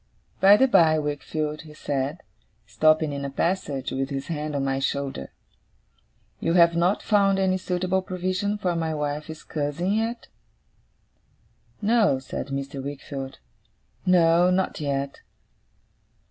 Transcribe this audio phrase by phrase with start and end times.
[0.39, 2.23] 'By the by, Wickfield,' he said,
[2.65, 5.31] stopping in a passage with his hand on my shoulder;
[6.39, 10.27] 'you have not found any suitable provision for my wife's cousin yet?'
[11.83, 12.83] 'No,' said Mr.
[12.83, 13.37] Wickfield.
[14.03, 14.49] 'No.
[14.49, 15.21] Not yet.